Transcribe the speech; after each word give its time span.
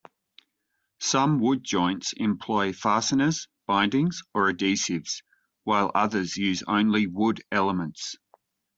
Some 0.97 1.39
wood 1.39 1.63
joints 1.63 2.13
employ 2.13 2.73
fasteners, 2.73 3.47
bindings, 3.67 4.23
or 4.33 4.51
adhesives, 4.51 5.21
while 5.63 5.91
others 5.93 6.35
use 6.35 6.63
only 6.63 7.05
wood 7.05 7.43
elements. 7.51 8.15